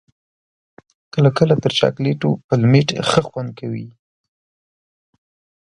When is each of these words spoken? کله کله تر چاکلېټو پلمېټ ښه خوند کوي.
کله 1.13 1.29
کله 1.37 1.55
تر 1.63 1.71
چاکلېټو 1.79 2.29
پلمېټ 2.47 2.89
ښه 3.09 3.21
خوند 3.27 3.51
کوي. 3.59 3.87